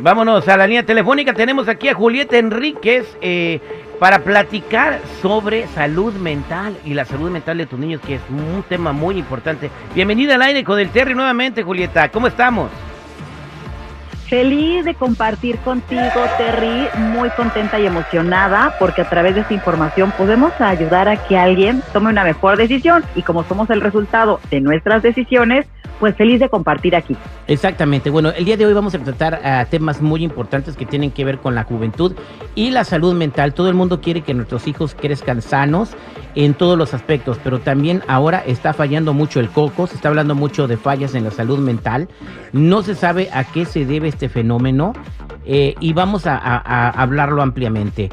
Vámonos 0.00 0.48
a 0.48 0.56
la 0.56 0.66
línea 0.66 0.84
telefónica. 0.84 1.32
Tenemos 1.32 1.68
aquí 1.68 1.88
a 1.88 1.94
Julieta 1.94 2.36
Enríquez 2.36 3.06
eh, 3.20 3.60
para 3.98 4.20
platicar 4.20 5.00
sobre 5.20 5.66
salud 5.68 6.12
mental 6.14 6.76
y 6.84 6.94
la 6.94 7.04
salud 7.04 7.30
mental 7.30 7.58
de 7.58 7.66
tus 7.66 7.78
niños, 7.78 8.00
que 8.00 8.16
es 8.16 8.22
un 8.28 8.64
tema 8.68 8.92
muy 8.92 9.18
importante. 9.18 9.70
Bienvenida 9.94 10.34
al 10.34 10.42
aire 10.42 10.64
con 10.64 10.78
el 10.78 10.90
Terry 10.90 11.14
nuevamente, 11.14 11.62
Julieta. 11.62 12.10
¿Cómo 12.10 12.26
estamos? 12.26 12.70
Feliz 14.32 14.86
de 14.86 14.94
compartir 14.94 15.58
contigo, 15.58 16.00
Terry, 16.38 16.88
muy 16.98 17.28
contenta 17.36 17.78
y 17.78 17.84
emocionada 17.84 18.74
porque 18.78 19.02
a 19.02 19.10
través 19.10 19.34
de 19.34 19.42
esta 19.42 19.52
información 19.52 20.10
podemos 20.16 20.58
ayudar 20.58 21.06
a 21.06 21.22
que 21.28 21.36
alguien 21.36 21.82
tome 21.92 22.08
una 22.08 22.24
mejor 22.24 22.56
decisión 22.56 23.04
y 23.14 23.20
como 23.20 23.44
somos 23.44 23.68
el 23.68 23.82
resultado 23.82 24.40
de 24.50 24.62
nuestras 24.62 25.02
decisiones, 25.02 25.66
pues 26.00 26.16
feliz 26.16 26.40
de 26.40 26.48
compartir 26.48 26.96
aquí. 26.96 27.14
Exactamente. 27.46 28.10
Bueno, 28.10 28.30
el 28.30 28.44
día 28.44 28.56
de 28.56 28.66
hoy 28.66 28.72
vamos 28.72 28.94
a 28.94 28.98
tratar 28.98 29.34
uh, 29.34 29.70
temas 29.70 30.00
muy 30.00 30.24
importantes 30.24 30.76
que 30.76 30.86
tienen 30.86 31.10
que 31.10 31.24
ver 31.24 31.38
con 31.38 31.54
la 31.54 31.64
juventud 31.64 32.16
y 32.54 32.70
la 32.70 32.84
salud 32.84 33.14
mental. 33.14 33.54
Todo 33.54 33.68
el 33.68 33.74
mundo 33.74 34.00
quiere 34.00 34.22
que 34.22 34.34
nuestros 34.34 34.66
hijos 34.66 34.96
crezcan 34.98 35.42
sanos 35.42 35.90
en 36.34 36.54
todos 36.54 36.78
los 36.78 36.94
aspectos, 36.94 37.38
pero 37.44 37.60
también 37.60 38.02
ahora 38.08 38.42
está 38.46 38.72
fallando 38.72 39.12
mucho 39.12 39.38
el 39.38 39.48
coco, 39.50 39.86
se 39.86 39.96
está 39.96 40.08
hablando 40.08 40.34
mucho 40.34 40.66
de 40.66 40.76
fallas 40.76 41.14
en 41.14 41.24
la 41.24 41.30
salud 41.30 41.58
mental. 41.58 42.08
No 42.52 42.82
se 42.82 42.94
sabe 42.94 43.28
a 43.32 43.44
qué 43.44 43.64
se 43.64 43.84
debe 43.84 44.08
este 44.08 44.21
fenómeno. 44.28 44.92
Eh, 45.44 45.74
y 45.80 45.92
vamos 45.92 46.26
a, 46.26 46.36
hablarlo 46.90 47.42
ampliamente. 47.42 48.10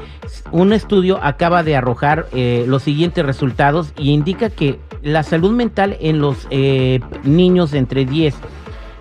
Un 0.50 0.72
estudio 0.72 1.22
acaba 1.22 1.62
de 1.62 1.76
arrojar 1.76 2.26
eh, 2.32 2.64
los 2.66 2.82
siguientes 2.82 3.24
resultados 3.24 3.92
y 3.96 4.10
indica 4.10 4.50
que 4.50 4.80
la 5.02 5.22
salud 5.22 5.52
mental 5.52 5.96
en 6.00 6.20
los 6.20 6.48
eh, 6.50 7.00
niños 7.22 7.72
entre 7.72 8.04
10 8.04 8.34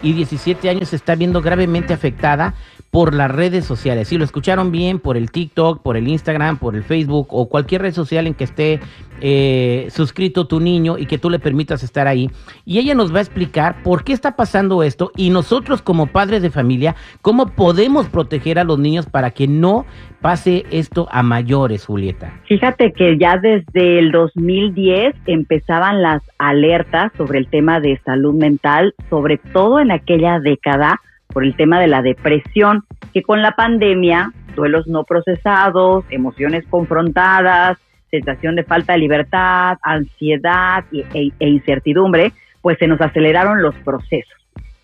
y 0.04 0.14
17 0.14 0.70
años 0.70 0.90
se 0.90 0.96
está 0.96 1.16
viendo 1.16 1.42
gravemente 1.42 1.94
afectada 1.94 2.54
por 2.92 3.14
las 3.14 3.30
redes 3.30 3.66
sociales. 3.66 4.08
Si 4.08 4.18
lo 4.18 4.24
escucharon 4.24 4.72
bien, 4.72 5.00
por 5.00 5.18
el 5.18 5.32
TikTok, 5.32 5.82
por 5.82 5.98
el 5.98 6.08
Instagram, 6.08 6.58
por 6.58 6.76
el 6.76 6.84
Facebook 6.84 7.28
o 7.30 7.48
cualquier 7.48 7.84
red 7.84 7.94
social 7.94 8.26
en 8.26 8.34
que 8.34 8.44
esté 8.44 8.80
eh, 9.22 9.88
suscrito 9.92 10.48
tu 10.48 10.60
niño 10.60 10.98
y 10.98 11.06
que 11.06 11.18
tú 11.18 11.30
le 11.30 11.40
permitas 11.40 11.84
estar 11.84 12.08
ahí. 12.08 12.30
Y 12.66 12.80
ella 12.80 12.96
nos 12.96 13.14
va 13.14 13.20
a 13.20 13.22
explicar 13.22 13.84
por 13.84 14.04
qué 14.04 14.14
está 14.14 14.36
pasando 14.36 14.82
esto 14.82 15.12
y 15.16 15.30
nosotros 15.30 15.82
como 15.82 16.08
padres 16.08 16.42
de 16.42 16.50
familia, 16.50 16.96
cómo 17.22 17.48
podemos 17.48 18.08
proteger 18.08 18.58
a 18.60 18.64
los 18.64 18.80
niños 18.80 19.06
para 19.06 19.32
que 19.32 19.48
no 19.48 19.86
pase 20.22 20.66
esto 20.72 21.08
a 21.12 21.22
mayores, 21.22 21.86
Julieta. 21.86 22.34
Fíjate 22.48 22.92
que 22.94 23.18
ya 23.18 23.38
desde 23.38 24.00
el 24.00 24.12
2010 24.12 25.16
empezaban 25.28 26.02
las 26.02 26.22
alertas 26.38 27.12
sobre 27.18 27.40
el 27.40 27.48
tema 27.48 27.80
de 27.80 28.00
salud 28.04 28.34
mental, 28.34 28.96
sobre 29.10 29.38
todo 29.38 29.80
en 29.80 29.92
aquella 29.92 30.40
década 30.40 31.00
por 31.32 31.44
el 31.44 31.56
tema 31.56 31.80
de 31.80 31.88
la 31.88 32.02
depresión, 32.02 32.84
que 33.14 33.24
con 33.24 33.42
la 33.42 33.52
pandemia, 33.52 34.32
duelos 34.56 34.88
no 34.88 35.04
procesados, 35.04 36.06
emociones 36.10 36.66
confrontadas, 36.70 37.78
sensación 38.10 38.56
de 38.56 38.64
falta 38.64 38.94
de 38.94 39.00
libertad, 39.00 39.78
ansiedad 39.84 40.84
e, 40.92 41.32
e, 41.40 41.48
incertidumbre, 41.48 42.34
pues 42.62 42.78
se 42.80 42.88
nos 42.88 43.00
aceleraron 43.00 43.62
los 43.62 43.76
procesos. 43.76 44.36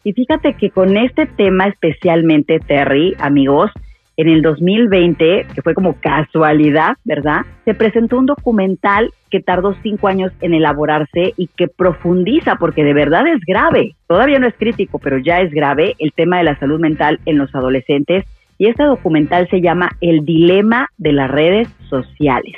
Y 0.03 0.13
fíjate 0.13 0.53
que 0.53 0.69
con 0.69 0.97
este 0.97 1.25
tema 1.25 1.67
especialmente, 1.67 2.59
Terry, 2.59 3.15
amigos, 3.19 3.71
en 4.17 4.29
el 4.29 4.41
2020, 4.41 5.47
que 5.53 5.61
fue 5.61 5.73
como 5.73 5.99
casualidad, 5.99 6.95
¿verdad? 7.03 7.41
Se 7.65 7.73
presentó 7.73 8.19
un 8.19 8.27
documental 8.27 9.11
que 9.35 9.41
tardó 9.41 9.75
cinco 9.83 10.07
años 10.07 10.31
en 10.39 10.53
elaborarse 10.53 11.33
y 11.35 11.47
que 11.47 11.67
profundiza, 11.67 12.55
porque 12.55 12.85
de 12.85 12.93
verdad 12.93 13.27
es 13.27 13.41
grave. 13.45 13.93
Todavía 14.07 14.39
no 14.39 14.47
es 14.47 14.53
crítico, 14.53 14.97
pero 14.97 15.17
ya 15.17 15.41
es 15.41 15.51
grave 15.51 15.93
el 15.99 16.13
tema 16.13 16.37
de 16.37 16.45
la 16.45 16.57
salud 16.57 16.79
mental 16.79 17.19
en 17.25 17.37
los 17.37 17.53
adolescentes. 17.53 18.23
Y 18.57 18.67
este 18.67 18.83
documental 18.83 19.49
se 19.49 19.59
llama 19.59 19.91
El 19.99 20.23
dilema 20.23 20.87
de 20.97 21.11
las 21.11 21.29
redes 21.29 21.67
sociales. 21.89 22.55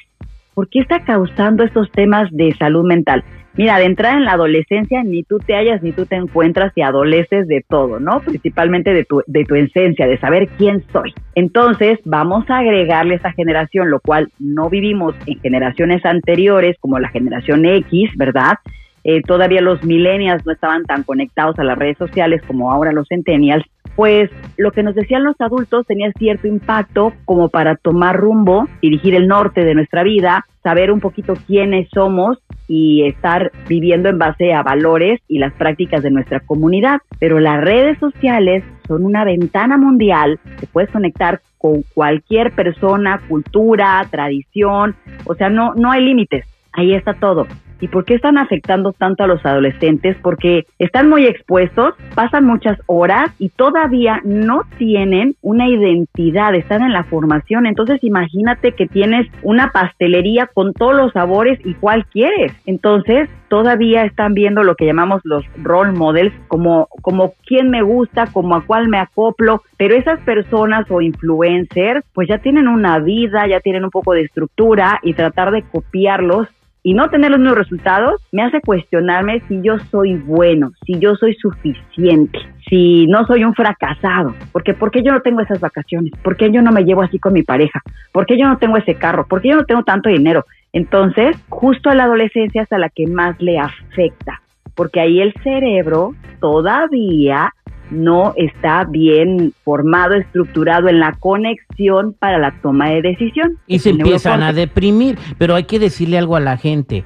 ¿Por 0.53 0.69
qué 0.69 0.81
está 0.81 1.03
causando 1.03 1.63
estos 1.63 1.91
temas 1.91 2.29
de 2.31 2.53
salud 2.53 2.85
mental? 2.85 3.23
Mira, 3.57 3.79
de 3.79 3.85
entrada 3.85 4.15
en 4.15 4.25
la 4.25 4.33
adolescencia 4.33 5.03
ni 5.03 5.23
tú 5.23 5.39
te 5.39 5.55
hallas 5.55 5.81
ni 5.81 5.91
tú 5.91 6.05
te 6.05 6.15
encuentras 6.15 6.71
y 6.75 6.83
adoleces 6.83 7.47
de 7.47 7.65
todo, 7.67 7.99
¿no? 7.99 8.19
Principalmente 8.21 8.93
de 8.93 9.03
tu, 9.03 9.23
de 9.25 9.45
tu 9.45 9.55
esencia, 9.55 10.05
de 10.05 10.19
saber 10.19 10.47
quién 10.59 10.83
soy. 10.91 11.11
Entonces, 11.33 11.97
vamos 12.05 12.47
a 12.51 12.59
agregarle 12.59 13.15
a 13.15 13.17
esa 13.17 13.31
generación, 13.31 13.89
lo 13.89 13.99
cual 13.99 14.29
no 14.39 14.69
vivimos 14.69 15.15
en 15.25 15.39
generaciones 15.39 16.05
anteriores, 16.05 16.77
como 16.79 16.99
la 16.99 17.09
generación 17.09 17.65
X, 17.65 18.11
¿verdad? 18.15 18.59
Eh, 19.03 19.21
todavía 19.21 19.61
los 19.61 19.83
millennials 19.83 20.45
no 20.45 20.51
estaban 20.51 20.83
tan 20.83 21.03
conectados 21.03 21.57
a 21.57 21.63
las 21.63 21.77
redes 21.77 21.97
sociales 21.97 22.41
como 22.45 22.71
ahora 22.71 22.91
los 22.91 23.07
centennials, 23.07 23.65
pues 23.97 24.29
lo 24.57 24.71
que 24.71 24.83
nos 24.83 24.93
decían 24.93 25.23
los 25.23 25.35
adultos 25.41 25.87
tenía 25.87 26.11
cierto 26.19 26.47
impacto 26.47 27.13
como 27.25 27.49
para 27.49 27.75
tomar 27.75 28.15
rumbo, 28.15 28.67
dirigir 28.79 29.15
el 29.15 29.27
norte 29.27 29.65
de 29.65 29.73
nuestra 29.73 30.03
vida, 30.03 30.45
saber 30.61 30.91
un 30.91 30.99
poquito 30.99 31.33
quiénes 31.47 31.89
somos 31.91 32.37
y 32.67 33.07
estar 33.07 33.51
viviendo 33.67 34.07
en 34.07 34.19
base 34.19 34.53
a 34.53 34.61
valores 34.61 35.19
y 35.27 35.39
las 35.39 35.51
prácticas 35.53 36.03
de 36.03 36.11
nuestra 36.11 36.41
comunidad. 36.41 36.99
Pero 37.19 37.39
las 37.39 37.59
redes 37.59 37.97
sociales 37.97 38.63
son 38.87 39.03
una 39.03 39.25
ventana 39.25 39.77
mundial 39.77 40.39
que 40.59 40.67
puedes 40.67 40.91
conectar 40.91 41.41
con 41.57 41.81
cualquier 41.95 42.51
persona, 42.51 43.19
cultura, 43.27 44.05
tradición, 44.11 44.95
o 45.25 45.33
sea, 45.33 45.49
no, 45.49 45.73
no 45.73 45.91
hay 45.91 46.05
límites. 46.05 46.45
Ahí 46.71 46.93
está 46.93 47.15
todo. 47.15 47.47
¿Y 47.79 47.87
por 47.87 48.05
qué 48.05 48.15
están 48.15 48.37
afectando 48.37 48.93
tanto 48.93 49.23
a 49.23 49.27
los 49.27 49.45
adolescentes? 49.45 50.17
Porque 50.21 50.65
están 50.79 51.09
muy 51.09 51.25
expuestos, 51.25 51.93
pasan 52.15 52.45
muchas 52.45 52.77
horas 52.87 53.31
y 53.39 53.49
todavía 53.49 54.21
no 54.23 54.63
tienen 54.77 55.35
una 55.41 55.67
identidad, 55.67 56.55
están 56.55 56.81
en 56.81 56.93
la 56.93 57.03
formación. 57.03 57.65
Entonces 57.65 58.03
imagínate 58.03 58.73
que 58.73 58.87
tienes 58.87 59.27
una 59.43 59.71
pastelería 59.71 60.47
con 60.47 60.73
todos 60.73 60.95
los 60.95 61.13
sabores 61.13 61.59
y 61.65 61.73
cuál 61.75 62.05
quieres. 62.05 62.53
Entonces 62.65 63.29
todavía 63.49 64.03
están 64.03 64.33
viendo 64.33 64.63
lo 64.63 64.75
que 64.75 64.85
llamamos 64.85 65.21
los 65.23 65.45
role 65.61 65.91
models, 65.91 66.33
como, 66.47 66.87
como 67.01 67.33
quién 67.45 67.69
me 67.69 67.81
gusta, 67.81 68.25
como 68.27 68.55
a 68.55 68.65
cuál 68.65 68.87
me 68.89 68.99
acoplo. 68.99 69.61
Pero 69.77 69.95
esas 69.95 70.19
personas 70.21 70.89
o 70.89 71.01
influencers 71.01 72.03
pues 72.13 72.27
ya 72.27 72.39
tienen 72.39 72.67
una 72.67 72.99
vida, 72.99 73.47
ya 73.47 73.59
tienen 73.59 73.83
un 73.83 73.91
poco 73.91 74.13
de 74.13 74.21
estructura 74.21 74.99
y 75.03 75.13
tratar 75.13 75.51
de 75.51 75.63
copiarlos 75.63 76.47
y 76.87 76.93
no 76.93 77.09
tener 77.09 77.31
los 77.31 77.41
mismos 77.41 77.57
resultados 77.57 78.21
me 78.31 78.43
hace 78.43 78.61
cuestionarme 78.61 79.41
si 79.49 79.61
yo 79.61 79.77
soy 79.91 80.15
bueno, 80.15 80.71
si 80.85 80.97
yo 80.97 81.15
soy 81.15 81.33
suficiente, 81.33 82.39
si 82.69 83.07
no 83.07 83.25
soy 83.25 83.43
un 83.43 83.53
fracasado, 83.53 84.33
porque 84.53 84.73
¿por 84.73 84.89
qué 84.89 85.03
yo 85.03 85.11
no 85.11 85.19
tengo 85.19 85.41
esas 85.41 85.59
vacaciones? 85.59 86.13
¿Por 86.23 86.37
qué 86.37 86.49
yo 86.49 86.61
no 86.61 86.71
me 86.71 86.85
llevo 86.85 87.01
así 87.01 87.19
con 87.19 87.33
mi 87.33 87.43
pareja? 87.43 87.81
¿Por 88.13 88.25
qué 88.25 88.37
yo 88.39 88.47
no 88.47 88.57
tengo 88.57 88.77
ese 88.77 88.95
carro? 88.95 89.27
¿Por 89.27 89.41
qué 89.41 89.49
yo 89.49 89.57
no 89.57 89.65
tengo 89.65 89.83
tanto 89.83 90.07
dinero? 90.07 90.45
Entonces, 90.71 91.35
justo 91.49 91.89
a 91.89 91.93
la 91.93 92.05
adolescencia 92.05 92.61
es 92.61 92.71
a 92.71 92.77
la 92.77 92.87
que 92.87 93.05
más 93.05 93.35
le 93.41 93.59
afecta, 93.59 94.41
porque 94.73 95.01
ahí 95.01 95.19
el 95.19 95.33
cerebro 95.43 96.15
todavía 96.39 97.53
no 97.89 98.33
está 98.35 98.85
bien 98.85 99.53
formado, 99.63 100.13
estructurado 100.13 100.87
en 100.89 100.99
la 100.99 101.13
conexión 101.13 102.13
para 102.13 102.37
la 102.37 102.59
toma 102.61 102.89
de 102.89 103.01
decisión. 103.01 103.57
Y 103.67 103.79
se 103.79 103.89
empiezan 103.91 104.43
a 104.43 104.53
deprimir, 104.53 105.17
pero 105.37 105.55
hay 105.55 105.63
que 105.63 105.79
decirle 105.79 106.17
algo 106.17 106.35
a 106.35 106.39
la 106.39 106.57
gente. 106.57 107.03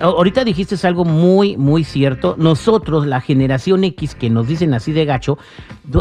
Ahorita 0.00 0.44
dijiste 0.44 0.74
algo 0.86 1.04
muy, 1.04 1.56
muy 1.56 1.84
cierto. 1.84 2.34
Nosotros, 2.38 3.06
la 3.06 3.20
generación 3.20 3.84
X, 3.84 4.14
que 4.14 4.30
nos 4.30 4.48
dicen 4.48 4.74
así 4.74 4.92
de 4.92 5.04
gacho, 5.04 5.38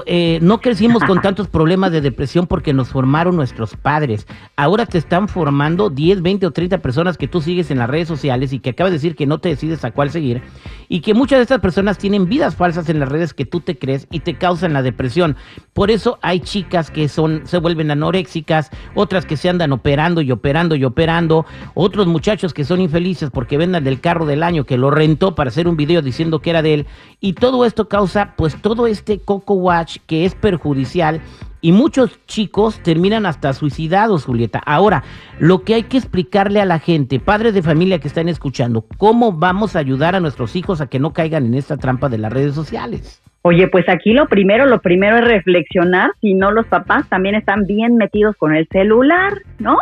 eh, 0.05 0.39
no 0.41 0.59
crecimos 0.59 1.03
con 1.03 1.21
tantos 1.21 1.47
problemas 1.47 1.91
de 1.91 2.01
depresión 2.01 2.47
porque 2.47 2.73
nos 2.73 2.89
formaron 2.89 3.35
nuestros 3.35 3.75
padres. 3.75 4.27
Ahora 4.55 4.85
te 4.85 4.97
están 4.97 5.27
formando 5.27 5.89
10, 5.89 6.21
20 6.21 6.47
o 6.47 6.51
30 6.51 6.79
personas 6.79 7.17
que 7.17 7.27
tú 7.27 7.41
sigues 7.41 7.71
en 7.71 7.79
las 7.79 7.89
redes 7.89 8.07
sociales 8.07 8.53
y 8.53 8.59
que 8.59 8.71
acabas 8.71 8.91
de 8.91 8.97
decir 8.97 9.15
que 9.15 9.27
no 9.27 9.39
te 9.39 9.49
decides 9.49 9.83
a 9.85 9.91
cuál 9.91 10.09
seguir 10.09 10.41
y 10.89 11.01
que 11.01 11.13
muchas 11.13 11.39
de 11.39 11.43
estas 11.43 11.59
personas 11.59 11.97
tienen 11.97 12.27
vidas 12.27 12.55
falsas 12.55 12.89
en 12.89 12.99
las 12.99 13.09
redes 13.09 13.33
que 13.33 13.45
tú 13.45 13.61
te 13.61 13.77
crees 13.77 14.07
y 14.11 14.19
te 14.23 14.35
causan 14.35 14.73
la 14.73 14.81
depresión. 14.81 15.35
Por 15.73 15.91
eso 15.91 16.19
hay 16.21 16.39
chicas 16.39 16.91
que 16.91 17.07
son 17.07 17.41
se 17.45 17.57
vuelven 17.57 17.91
anoréxicas, 17.91 18.69
otras 18.95 19.25
que 19.25 19.37
se 19.37 19.49
andan 19.49 19.71
operando 19.71 20.21
y 20.21 20.31
operando 20.31 20.75
y 20.75 20.85
operando, 20.85 21.45
otros 21.73 22.07
muchachos 22.07 22.53
que 22.53 22.63
son 22.63 22.81
infelices 22.81 23.29
porque 23.29 23.57
vendan 23.57 23.83
del 23.83 23.99
carro 23.99 24.25
del 24.25 24.43
año 24.43 24.65
que 24.65 24.77
lo 24.77 24.91
rentó 24.91 25.35
para 25.35 25.49
hacer 25.49 25.67
un 25.67 25.77
video 25.77 26.01
diciendo 26.01 26.39
que 26.39 26.49
era 26.49 26.61
de 26.61 26.73
él 26.73 26.87
y 27.19 27.33
todo 27.33 27.65
esto 27.65 27.87
causa 27.87 28.33
pues 28.35 28.61
todo 28.61 28.87
este 28.87 29.19
coco 29.19 29.55
watch 29.55 29.97
que 30.07 30.25
es 30.25 30.35
perjudicial 30.35 31.21
y 31.63 31.71
muchos 31.71 32.19
chicos 32.27 32.81
terminan 32.83 33.25
hasta 33.25 33.53
suicidados, 33.53 34.25
Julieta. 34.25 34.61
Ahora, 34.65 35.05
lo 35.39 35.63
que 35.63 35.75
hay 35.75 35.83
que 35.83 35.97
explicarle 35.97 36.59
a 36.59 36.65
la 36.65 36.77
gente, 36.77 37.21
padres 37.21 37.53
de 37.53 37.61
familia 37.61 37.99
que 37.99 38.09
están 38.09 38.27
escuchando, 38.27 38.85
¿cómo 38.97 39.31
vamos 39.31 39.77
a 39.77 39.79
ayudar 39.79 40.13
a 40.13 40.19
nuestros 40.19 40.57
hijos 40.57 40.81
a 40.81 40.87
que 40.87 40.99
no 40.99 41.13
caigan 41.13 41.45
en 41.45 41.53
esta 41.53 41.77
trampa 41.77 42.09
de 42.09 42.17
las 42.17 42.33
redes 42.33 42.53
sociales? 42.53 43.22
Oye, 43.45 43.67
pues 43.67 43.89
aquí 43.89 44.13
lo 44.13 44.27
primero, 44.27 44.65
lo 44.65 44.79
primero 44.79 45.17
es 45.17 45.25
reflexionar 45.25 46.11
si 46.21 46.33
no 46.33 46.51
los 46.51 46.65
papás 46.65 47.09
también 47.09 47.35
están 47.35 47.65
bien 47.65 47.97
metidos 47.97 48.37
con 48.37 48.55
el 48.55 48.69
celular, 48.69 49.33
¿no? 49.59 49.79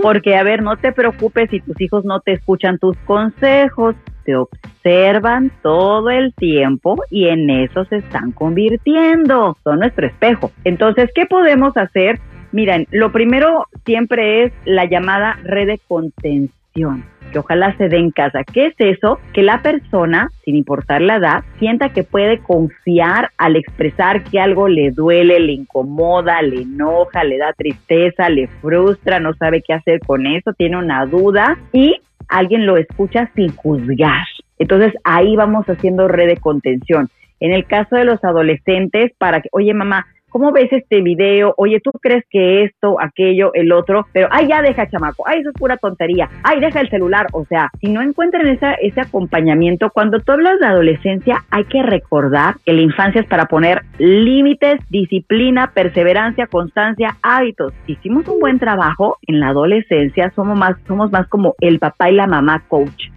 Porque, 0.00 0.36
a 0.36 0.44
ver, 0.44 0.62
no 0.62 0.76
te 0.76 0.92
preocupes 0.92 1.50
si 1.50 1.58
tus 1.58 1.80
hijos 1.80 2.04
no 2.04 2.20
te 2.20 2.34
escuchan 2.34 2.78
tus 2.78 2.96
consejos, 2.98 3.96
te 4.24 4.36
observan 4.36 5.50
todo 5.62 6.10
el 6.10 6.32
tiempo 6.34 7.02
y 7.10 7.26
en 7.26 7.50
eso 7.50 7.84
se 7.86 7.96
están 7.96 8.30
convirtiendo, 8.30 9.58
son 9.64 9.80
nuestro 9.80 10.06
espejo. 10.06 10.52
Entonces, 10.62 11.10
¿qué 11.12 11.26
podemos 11.26 11.76
hacer? 11.76 12.20
Miren, 12.52 12.86
lo 12.92 13.10
primero 13.10 13.66
siempre 13.84 14.44
es 14.44 14.52
la 14.64 14.84
llamada 14.84 15.40
red 15.42 15.66
de 15.66 15.80
contención 15.88 17.04
que 17.32 17.38
ojalá 17.38 17.76
se 17.76 17.88
den 17.88 18.10
casa. 18.10 18.44
¿Qué 18.44 18.66
es 18.66 18.74
eso? 18.78 19.18
Que 19.32 19.42
la 19.42 19.62
persona, 19.62 20.30
sin 20.44 20.56
importar 20.56 21.00
la 21.00 21.16
edad, 21.16 21.44
sienta 21.58 21.88
que 21.88 22.04
puede 22.04 22.38
confiar 22.38 23.30
al 23.38 23.56
expresar 23.56 24.22
que 24.24 24.38
algo 24.38 24.68
le 24.68 24.90
duele, 24.90 25.40
le 25.40 25.52
incomoda, 25.52 26.40
le 26.42 26.62
enoja, 26.62 27.24
le 27.24 27.38
da 27.38 27.52
tristeza, 27.52 28.28
le 28.28 28.46
frustra, 28.60 29.18
no 29.18 29.34
sabe 29.34 29.62
qué 29.62 29.72
hacer 29.72 30.00
con 30.00 30.26
eso, 30.26 30.52
tiene 30.52 30.76
una 30.76 31.06
duda 31.06 31.58
y 31.72 31.96
alguien 32.28 32.66
lo 32.66 32.76
escucha 32.76 33.30
sin 33.34 33.54
juzgar. 33.56 34.26
Entonces 34.58 34.92
ahí 35.04 35.34
vamos 35.34 35.66
haciendo 35.66 36.06
red 36.08 36.28
de 36.28 36.36
contención. 36.36 37.08
En 37.40 37.52
el 37.52 37.66
caso 37.66 37.96
de 37.96 38.04
los 38.04 38.22
adolescentes, 38.22 39.12
para 39.18 39.40
que, 39.40 39.48
oye 39.50 39.74
mamá, 39.74 40.06
¿cómo 40.32 40.50
ves 40.50 40.72
este 40.72 41.02
video? 41.02 41.54
Oye, 41.58 41.78
¿tú 41.80 41.90
crees 42.00 42.24
que 42.30 42.64
esto, 42.64 42.96
aquello, 43.00 43.52
el 43.54 43.70
otro? 43.70 44.06
Pero, 44.12 44.28
ay, 44.30 44.48
ya 44.48 44.62
deja, 44.62 44.88
chamaco, 44.88 45.24
ay, 45.26 45.40
eso 45.40 45.50
es 45.50 45.54
pura 45.54 45.76
tontería, 45.76 46.28
ay, 46.42 46.58
deja 46.58 46.80
el 46.80 46.88
celular. 46.88 47.26
O 47.32 47.44
sea, 47.44 47.70
si 47.80 47.88
no 47.88 48.00
encuentran 48.00 48.46
ese 48.48 49.00
acompañamiento, 49.00 49.90
cuando 49.90 50.20
tú 50.20 50.32
hablas 50.32 50.58
de 50.58 50.66
adolescencia, 50.66 51.44
hay 51.50 51.64
que 51.64 51.82
recordar 51.82 52.56
que 52.64 52.72
la 52.72 52.80
infancia 52.80 53.20
es 53.20 53.26
para 53.26 53.44
poner 53.44 53.82
límites, 53.98 54.80
disciplina, 54.88 55.70
perseverancia, 55.74 56.46
constancia, 56.46 57.16
hábitos. 57.22 57.74
Hicimos 57.86 58.26
un 58.26 58.40
buen 58.40 58.58
trabajo 58.58 59.18
en 59.26 59.38
la 59.38 59.48
adolescencia, 59.48 60.32
somos 60.34 60.58
más, 60.58 60.76
somos 60.88 61.12
más 61.12 61.28
como 61.28 61.54
el 61.60 61.78
papá 61.78 62.10
y 62.10 62.14
la 62.14 62.26
mamá 62.26 62.64
coach. 62.68 63.10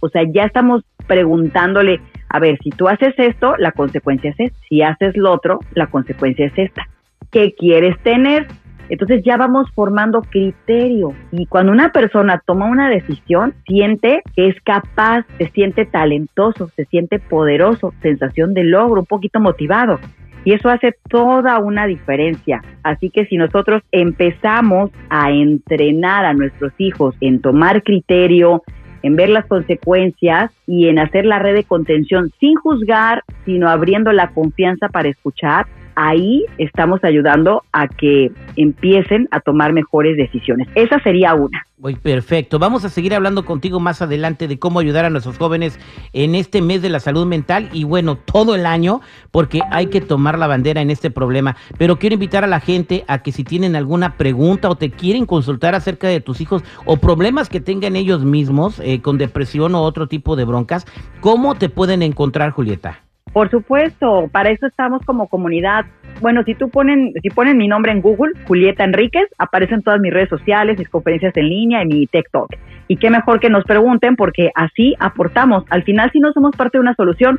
O 0.00 0.08
sea, 0.08 0.22
ya 0.32 0.44
estamos 0.44 0.82
preguntándole 1.06 2.00
a 2.34 2.38
ver, 2.38 2.58
si 2.62 2.70
tú 2.70 2.88
haces 2.88 3.12
esto, 3.18 3.56
la 3.58 3.72
consecuencia 3.72 4.30
es 4.30 4.40
esta. 4.40 4.58
Si 4.66 4.80
haces 4.80 5.14
lo 5.18 5.30
otro, 5.30 5.60
la 5.74 5.88
consecuencia 5.88 6.46
es 6.46 6.54
esta. 6.56 6.88
¿Qué 7.30 7.52
quieres 7.52 7.94
tener? 8.02 8.46
Entonces 8.88 9.22
ya 9.22 9.36
vamos 9.36 9.70
formando 9.74 10.22
criterio. 10.22 11.12
Y 11.30 11.44
cuando 11.44 11.72
una 11.72 11.92
persona 11.92 12.42
toma 12.46 12.70
una 12.70 12.88
decisión, 12.88 13.52
siente 13.66 14.22
que 14.34 14.48
es 14.48 14.56
capaz, 14.62 15.26
se 15.36 15.50
siente 15.50 15.84
talentoso, 15.84 16.70
se 16.74 16.86
siente 16.86 17.18
poderoso, 17.18 17.92
sensación 18.00 18.54
de 18.54 18.64
logro, 18.64 19.00
un 19.00 19.06
poquito 19.06 19.38
motivado. 19.38 20.00
Y 20.46 20.54
eso 20.54 20.70
hace 20.70 20.94
toda 21.10 21.58
una 21.58 21.86
diferencia. 21.86 22.62
Así 22.82 23.10
que 23.10 23.26
si 23.26 23.36
nosotros 23.36 23.82
empezamos 23.92 24.90
a 25.10 25.30
entrenar 25.30 26.24
a 26.24 26.32
nuestros 26.32 26.72
hijos 26.78 27.14
en 27.20 27.42
tomar 27.42 27.82
criterio, 27.82 28.62
en 29.02 29.16
ver 29.16 29.28
las 29.28 29.46
consecuencias 29.46 30.50
y 30.66 30.88
en 30.88 30.98
hacer 30.98 31.24
la 31.26 31.38
red 31.38 31.54
de 31.54 31.64
contención 31.64 32.30
sin 32.38 32.54
juzgar, 32.56 33.24
sino 33.44 33.68
abriendo 33.68 34.12
la 34.12 34.28
confianza 34.28 34.88
para 34.88 35.08
escuchar, 35.08 35.66
ahí 35.94 36.44
estamos 36.58 37.02
ayudando 37.04 37.62
a 37.72 37.88
que 37.88 38.30
empiecen 38.56 39.28
a 39.30 39.40
tomar 39.40 39.72
mejores 39.72 40.16
decisiones. 40.16 40.68
Esa 40.74 40.98
sería 41.00 41.34
una. 41.34 41.66
Muy 41.82 41.96
perfecto. 41.96 42.60
Vamos 42.60 42.84
a 42.84 42.88
seguir 42.88 43.12
hablando 43.12 43.44
contigo 43.44 43.80
más 43.80 44.02
adelante 44.02 44.46
de 44.46 44.58
cómo 44.58 44.78
ayudar 44.78 45.04
a 45.04 45.10
nuestros 45.10 45.36
jóvenes 45.36 45.80
en 46.12 46.36
este 46.36 46.62
mes 46.62 46.80
de 46.80 46.88
la 46.88 47.00
salud 47.00 47.26
mental 47.26 47.70
y 47.72 47.82
bueno, 47.82 48.16
todo 48.16 48.54
el 48.54 48.66
año, 48.66 49.00
porque 49.32 49.62
hay 49.72 49.86
que 49.86 50.00
tomar 50.00 50.38
la 50.38 50.46
bandera 50.46 50.80
en 50.80 50.90
este 50.90 51.10
problema. 51.10 51.56
Pero 51.78 51.98
quiero 51.98 52.14
invitar 52.14 52.44
a 52.44 52.46
la 52.46 52.60
gente 52.60 53.04
a 53.08 53.22
que 53.22 53.32
si 53.32 53.42
tienen 53.42 53.74
alguna 53.74 54.16
pregunta 54.16 54.70
o 54.70 54.76
te 54.76 54.90
quieren 54.90 55.26
consultar 55.26 55.74
acerca 55.74 56.06
de 56.06 56.20
tus 56.20 56.40
hijos 56.40 56.62
o 56.84 56.98
problemas 56.98 57.48
que 57.48 57.60
tengan 57.60 57.96
ellos 57.96 58.24
mismos 58.24 58.78
eh, 58.78 59.02
con 59.02 59.18
depresión 59.18 59.74
o 59.74 59.82
otro 59.82 60.06
tipo 60.06 60.36
de 60.36 60.44
broncas, 60.44 60.86
¿cómo 61.20 61.56
te 61.56 61.68
pueden 61.68 62.02
encontrar, 62.02 62.52
Julieta? 62.52 63.02
Por 63.32 63.50
supuesto, 63.50 64.28
para 64.30 64.50
eso 64.50 64.66
estamos 64.66 65.02
como 65.06 65.26
comunidad. 65.26 65.86
Bueno, 66.20 66.42
si 66.44 66.54
tú 66.54 66.68
ponen, 66.68 67.14
si 67.22 67.30
ponen 67.30 67.56
mi 67.56 67.66
nombre 67.66 67.90
en 67.90 68.02
Google, 68.02 68.32
Julieta 68.46 68.84
Enríquez, 68.84 69.28
aparecen 69.38 69.82
todas 69.82 70.00
mis 70.00 70.12
redes 70.12 70.28
sociales, 70.28 70.78
mis 70.78 70.88
conferencias 70.88 71.34
en 71.36 71.48
línea 71.48 71.82
y 71.82 71.86
mi 71.86 72.06
TikTok. 72.06 72.54
Y 72.88 72.96
qué 72.96 73.08
mejor 73.08 73.40
que 73.40 73.48
nos 73.48 73.64
pregunten 73.64 74.16
porque 74.16 74.50
así 74.54 74.94
aportamos. 74.98 75.64
Al 75.70 75.82
final, 75.82 76.10
si 76.12 76.20
no 76.20 76.32
somos 76.32 76.54
parte 76.54 76.76
de 76.76 76.82
una 76.82 76.94
solución, 76.94 77.38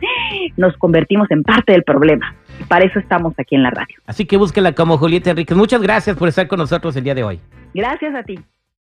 nos 0.57 0.75
convertimos 0.77 1.29
en 1.29 1.43
parte 1.43 1.73
del 1.73 1.83
problema. 1.83 2.33
Y 2.59 2.63
para 2.63 2.85
eso 2.85 2.97
estamos 2.97 3.33
aquí 3.37 3.55
en 3.55 3.63
la 3.63 3.69
radio. 3.69 3.95
Así 4.07 4.25
que 4.25 4.37
búsquela 4.37 4.73
como 4.73 4.97
Julieta 4.97 5.29
Enríquez. 5.29 5.55
Muchas 5.55 5.81
gracias 5.81 6.17
por 6.17 6.27
estar 6.27 6.47
con 6.47 6.57
nosotros 6.57 6.95
el 6.95 7.03
día 7.03 7.13
de 7.13 7.23
hoy. 7.23 7.39
Gracias 7.73 8.15
a 8.15 8.23
ti. 8.23 8.39